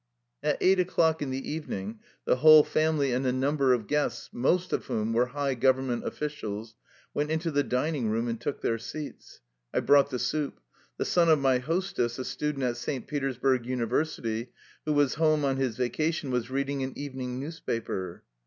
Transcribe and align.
At 0.41 0.57
eight 0.61 0.79
o'clock 0.79 1.21
in 1.21 1.29
the 1.29 1.47
evening 1.51 1.99
the 2.25 2.37
whole 2.37 2.63
family 2.63 3.11
and 3.13 3.23
a 3.23 3.31
number 3.31 3.71
of 3.71 3.85
guests, 3.85 4.31
most 4.33 4.73
of 4.73 4.87
whom 4.87 5.13
were 5.13 5.27
high 5.27 5.53
government 5.53 6.03
offlcials, 6.05 6.73
went 7.13 7.29
into 7.29 7.51
the 7.51 7.61
dining 7.61 8.09
room 8.09 8.27
and 8.27 8.41
took 8.41 8.61
their 8.61 8.79
seats. 8.79 9.41
I 9.71 9.79
brought 9.79 10.09
the 10.09 10.17
soup. 10.17 10.59
The 10.97 11.05
son 11.05 11.29
of 11.29 11.37
my 11.37 11.59
hostess, 11.59 12.17
a 12.17 12.25
student 12.25 12.63
at 12.63 12.77
St. 12.77 13.05
Petersburg 13.05 13.67
University, 13.67 14.49
who 14.85 14.93
was 14.93 15.13
home 15.21 15.45
on 15.45 15.57
his 15.57 15.77
va 15.77 15.89
cation, 15.89 16.31
was 16.31 16.49
reading 16.49 16.81
an 16.81 16.93
evening 16.97 17.39
newspaper. 17.39 18.23